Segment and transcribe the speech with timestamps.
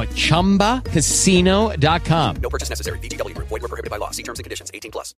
[0.00, 2.34] at ChumbaCasino.com.
[2.40, 2.98] No purchase necessary.
[2.98, 3.48] VGW Group.
[3.48, 4.12] Void were prohibited by law.
[4.12, 4.70] See terms and conditions.
[4.72, 5.14] 18 plus.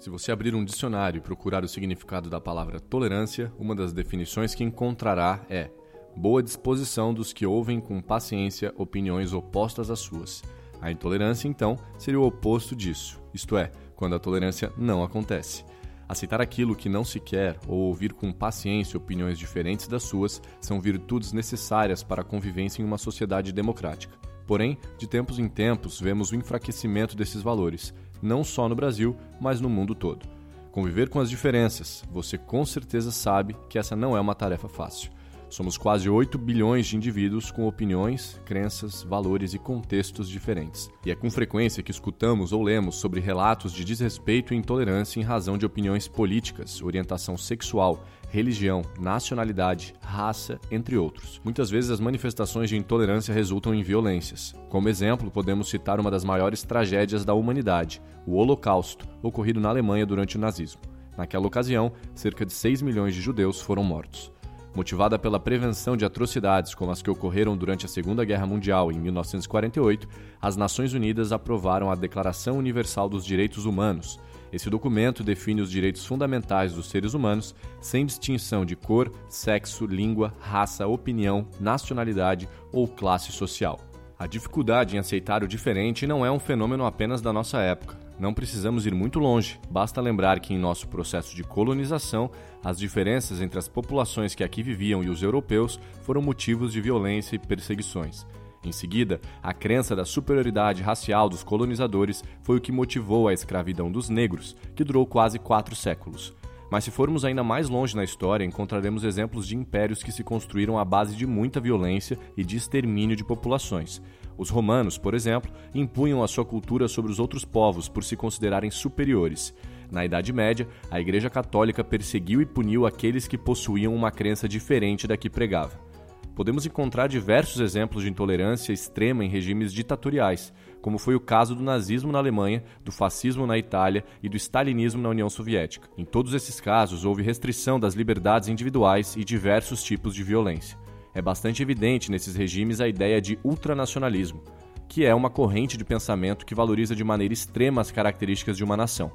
[0.00, 4.54] Se você abrir um dicionário e procurar o significado da palavra tolerância, uma das definições
[4.54, 5.70] que encontrará é
[6.14, 10.42] boa disposição dos que ouvem com paciência opiniões opostas às suas.
[10.80, 15.64] A intolerância, então, seria o oposto disso, isto é, quando a tolerância não acontece.
[16.06, 20.80] Aceitar aquilo que não se quer ou ouvir com paciência opiniões diferentes das suas são
[20.80, 24.14] virtudes necessárias para a convivência em uma sociedade democrática.
[24.46, 29.60] Porém, de tempos em tempos, vemos o enfraquecimento desses valores, não só no Brasil, mas
[29.60, 30.26] no mundo todo.
[30.70, 35.10] Conviver com as diferenças, você com certeza sabe que essa não é uma tarefa fácil.
[35.54, 40.90] Somos quase 8 bilhões de indivíduos com opiniões, crenças, valores e contextos diferentes.
[41.06, 45.22] E é com frequência que escutamos ou lemos sobre relatos de desrespeito e intolerância em
[45.22, 51.40] razão de opiniões políticas, orientação sexual, religião, nacionalidade, raça, entre outros.
[51.44, 54.56] Muitas vezes as manifestações de intolerância resultam em violências.
[54.68, 60.04] Como exemplo, podemos citar uma das maiores tragédias da humanidade, o Holocausto, ocorrido na Alemanha
[60.04, 60.82] durante o nazismo.
[61.16, 64.34] Naquela ocasião, cerca de 6 milhões de judeus foram mortos.
[64.74, 68.98] Motivada pela prevenção de atrocidades como as que ocorreram durante a Segunda Guerra Mundial em
[68.98, 70.08] 1948,
[70.42, 74.18] as Nações Unidas aprovaram a Declaração Universal dos Direitos Humanos.
[74.52, 80.34] Esse documento define os direitos fundamentais dos seres humanos, sem distinção de cor, sexo, língua,
[80.40, 83.78] raça, opinião, nacionalidade ou classe social.
[84.18, 88.03] A dificuldade em aceitar o diferente não é um fenômeno apenas da nossa época.
[88.18, 92.30] Não precisamos ir muito longe, basta lembrar que em nosso processo de colonização,
[92.62, 97.34] as diferenças entre as populações que aqui viviam e os europeus foram motivos de violência
[97.34, 98.24] e perseguições.
[98.64, 103.90] Em seguida, a crença da superioridade racial dos colonizadores foi o que motivou a escravidão
[103.90, 106.32] dos negros, que durou quase quatro séculos.
[106.70, 110.78] Mas se formos ainda mais longe na história, encontraremos exemplos de impérios que se construíram
[110.78, 114.02] à base de muita violência e de extermínio de populações.
[114.36, 118.70] Os romanos, por exemplo, impunham a sua cultura sobre os outros povos por se considerarem
[118.70, 119.54] superiores.
[119.90, 125.06] Na Idade Média, a Igreja Católica perseguiu e puniu aqueles que possuíam uma crença diferente
[125.06, 125.93] da que pregava.
[126.34, 130.52] Podemos encontrar diversos exemplos de intolerância extrema em regimes ditatoriais,
[130.82, 135.00] como foi o caso do nazismo na Alemanha, do fascismo na Itália e do stalinismo
[135.00, 135.88] na União Soviética.
[135.96, 140.84] Em todos esses casos, houve restrição das liberdades individuais e diversos tipos de violência
[141.14, 144.42] é bastante evidente nesses regimes a ideia de ultranacionalismo,
[144.88, 148.76] que é uma corrente de pensamento que valoriza de maneira extrema as características de uma
[148.76, 149.12] nação.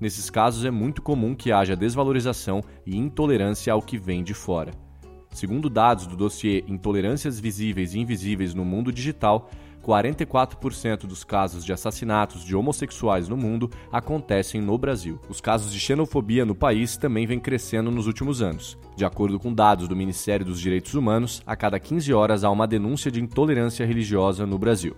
[0.00, 4.70] Nesses casos, é muito comum que haja desvalorização e intolerância ao que vem de fora.
[5.30, 9.48] Segundo dados do dossiê Intolerâncias Visíveis e Invisíveis no Mundo Digital,
[9.80, 15.18] 44% dos casos de assassinatos de homossexuais no mundo acontecem no Brasil.
[15.28, 18.76] Os casos de xenofobia no país também vêm crescendo nos últimos anos.
[18.94, 22.66] De acordo com dados do Ministério dos Direitos Humanos, a cada 15 horas há uma
[22.66, 24.94] denúncia de intolerância religiosa no Brasil.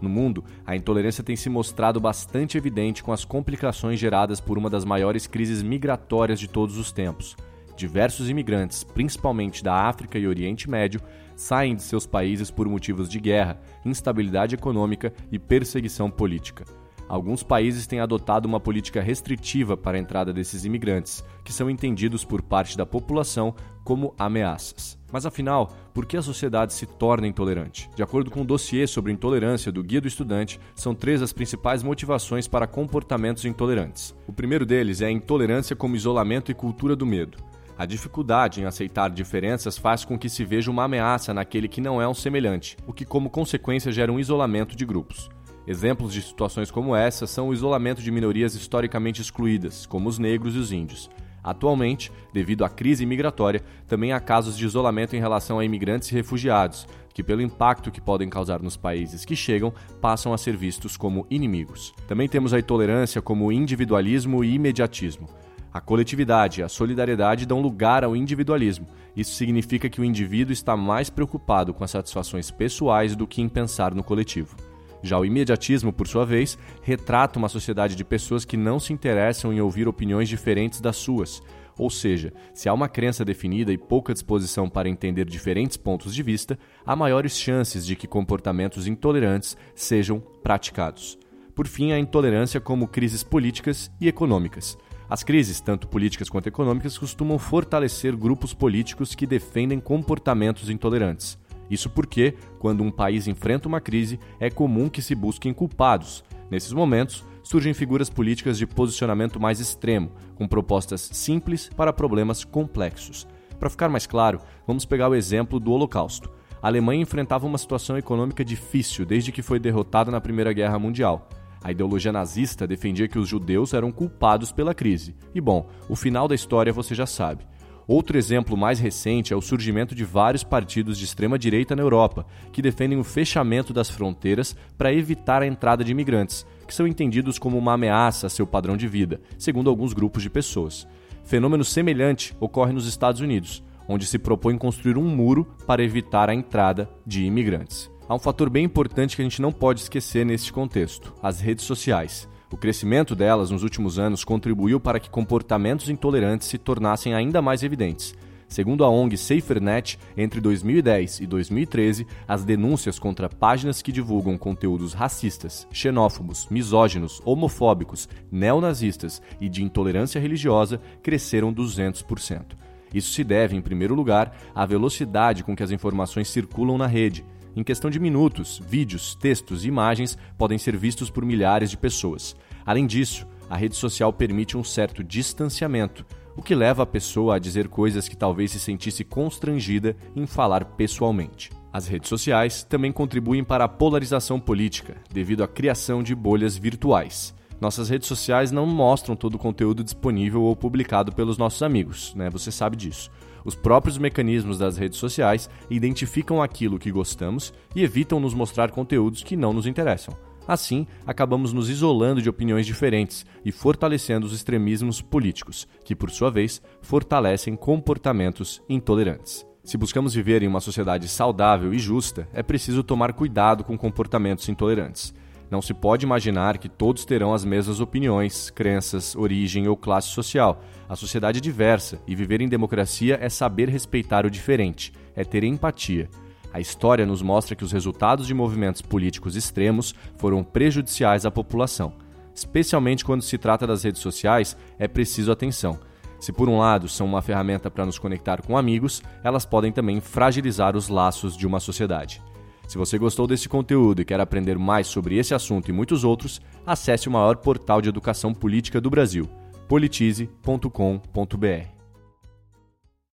[0.00, 4.68] No mundo, a intolerância tem se mostrado bastante evidente com as complicações geradas por uma
[4.68, 7.36] das maiores crises migratórias de todos os tempos.
[7.76, 11.00] Diversos imigrantes, principalmente da África e Oriente Médio,
[11.36, 16.64] saem de seus países por motivos de guerra, instabilidade econômica e perseguição política.
[17.08, 22.24] Alguns países têm adotado uma política restritiva para a entrada desses imigrantes, que são entendidos
[22.24, 24.98] por parte da população como ameaças.
[25.12, 27.88] Mas afinal, por que a sociedade se torna intolerante?
[27.94, 31.82] De acordo com o dossiê sobre intolerância do Guia do Estudante, são três as principais
[31.82, 34.12] motivações para comportamentos intolerantes.
[34.26, 37.38] O primeiro deles é a intolerância como isolamento e cultura do medo.
[37.78, 42.00] A dificuldade em aceitar diferenças faz com que se veja uma ameaça naquele que não
[42.00, 45.28] é um semelhante, o que, como consequência, gera um isolamento de grupos.
[45.66, 50.54] Exemplos de situações como essa são o isolamento de minorias historicamente excluídas, como os negros
[50.54, 51.10] e os índios.
[51.44, 56.14] Atualmente, devido à crise migratória, também há casos de isolamento em relação a imigrantes e
[56.14, 60.96] refugiados, que, pelo impacto que podem causar nos países que chegam, passam a ser vistos
[60.96, 61.94] como inimigos.
[62.08, 65.28] Também temos a intolerância como individualismo e imediatismo.
[65.76, 68.86] A coletividade e a solidariedade dão lugar ao individualismo.
[69.14, 73.48] Isso significa que o indivíduo está mais preocupado com as satisfações pessoais do que em
[73.48, 74.56] pensar no coletivo.
[75.02, 79.52] Já o imediatismo, por sua vez, retrata uma sociedade de pessoas que não se interessam
[79.52, 81.42] em ouvir opiniões diferentes das suas.
[81.76, 86.22] Ou seja, se há uma crença definida e pouca disposição para entender diferentes pontos de
[86.22, 91.18] vista, há maiores chances de que comportamentos intolerantes sejam praticados.
[91.54, 94.78] Por fim, a intolerância como crises políticas e econômicas.
[95.08, 101.38] As crises, tanto políticas quanto econômicas, costumam fortalecer grupos políticos que defendem comportamentos intolerantes.
[101.70, 106.24] Isso porque, quando um país enfrenta uma crise, é comum que se busquem culpados.
[106.50, 113.26] Nesses momentos, surgem figuras políticas de posicionamento mais extremo, com propostas simples para problemas complexos.
[113.58, 116.30] Para ficar mais claro, vamos pegar o exemplo do Holocausto.
[116.60, 121.28] A Alemanha enfrentava uma situação econômica difícil desde que foi derrotada na Primeira Guerra Mundial.
[121.66, 125.16] A ideologia nazista defendia que os judeus eram culpados pela crise.
[125.34, 127.44] E bom, o final da história você já sabe.
[127.88, 132.62] Outro exemplo mais recente é o surgimento de vários partidos de extrema-direita na Europa, que
[132.62, 137.58] defendem o fechamento das fronteiras para evitar a entrada de imigrantes, que são entendidos como
[137.58, 140.86] uma ameaça a seu padrão de vida, segundo alguns grupos de pessoas.
[141.24, 146.34] Fenômeno semelhante ocorre nos Estados Unidos, onde se propõe construir um muro para evitar a
[146.34, 147.90] entrada de imigrantes.
[148.08, 151.64] Há um fator bem importante que a gente não pode esquecer neste contexto: as redes
[151.64, 152.28] sociais.
[152.52, 157.64] O crescimento delas nos últimos anos contribuiu para que comportamentos intolerantes se tornassem ainda mais
[157.64, 158.14] evidentes.
[158.46, 164.92] Segundo a ONG SaferNet, entre 2010 e 2013, as denúncias contra páginas que divulgam conteúdos
[164.92, 172.56] racistas, xenófobos, misóginos, homofóbicos, neonazistas e de intolerância religiosa cresceram 200%.
[172.94, 177.24] Isso se deve, em primeiro lugar, à velocidade com que as informações circulam na rede
[177.56, 182.36] em questão de minutos, vídeos, textos e imagens podem ser vistos por milhares de pessoas.
[182.66, 186.04] Além disso, a rede social permite um certo distanciamento,
[186.36, 190.64] o que leva a pessoa a dizer coisas que talvez se sentisse constrangida em falar
[190.64, 191.50] pessoalmente.
[191.72, 197.34] As redes sociais também contribuem para a polarização política, devido à criação de bolhas virtuais.
[197.60, 202.28] Nossas redes sociais não mostram todo o conteúdo disponível ou publicado pelos nossos amigos, né?
[202.30, 203.10] Você sabe disso.
[203.44, 209.22] Os próprios mecanismos das redes sociais identificam aquilo que gostamos e evitam nos mostrar conteúdos
[209.22, 210.16] que não nos interessam.
[210.46, 216.30] Assim, acabamos nos isolando de opiniões diferentes e fortalecendo os extremismos políticos, que, por sua
[216.30, 219.46] vez, fortalecem comportamentos intolerantes.
[219.64, 224.48] Se buscamos viver em uma sociedade saudável e justa, é preciso tomar cuidado com comportamentos
[224.48, 225.12] intolerantes.
[225.50, 230.60] Não se pode imaginar que todos terão as mesmas opiniões, crenças, origem ou classe social.
[230.88, 235.44] A sociedade é diversa e viver em democracia é saber respeitar o diferente, é ter
[235.44, 236.08] empatia.
[236.52, 241.92] A história nos mostra que os resultados de movimentos políticos extremos foram prejudiciais à população.
[242.34, 245.78] Especialmente quando se trata das redes sociais, é preciso atenção.
[246.18, 250.00] Se por um lado são uma ferramenta para nos conectar com amigos, elas podem também
[250.00, 252.22] fragilizar os laços de uma sociedade.
[252.66, 256.40] Se você gostou desse conteúdo e quer aprender mais sobre esse assunto e muitos outros,
[256.66, 259.28] acesse o maior portal de educação política do Brasil,
[259.68, 261.75] politize.com.br.